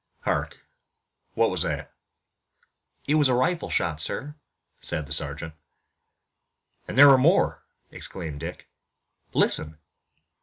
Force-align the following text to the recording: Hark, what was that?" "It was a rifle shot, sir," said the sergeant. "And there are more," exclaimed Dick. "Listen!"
Hark, 0.21 0.57
what 1.35 1.51
was 1.51 1.61
that?" 1.61 1.93
"It 3.05 3.13
was 3.13 3.27
a 3.29 3.35
rifle 3.35 3.69
shot, 3.69 4.01
sir," 4.01 4.33
said 4.81 5.05
the 5.05 5.13
sergeant. 5.13 5.53
"And 6.87 6.97
there 6.97 7.11
are 7.11 7.19
more," 7.19 7.61
exclaimed 7.91 8.39
Dick. 8.39 8.67
"Listen!" 9.33 9.77